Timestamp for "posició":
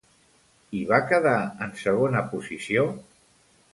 2.33-2.87